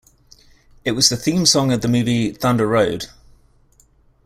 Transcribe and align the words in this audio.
It 0.83 0.93
was 0.93 1.09
the 1.09 1.15
theme 1.15 1.45
song 1.45 1.71
of 1.71 1.81
the 1.81 1.87
movie 1.87 2.31
"Thunder 2.31 2.65
Road". 2.65 3.05